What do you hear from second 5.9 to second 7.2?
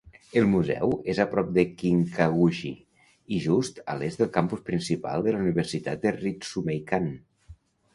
de Ritsumeikan.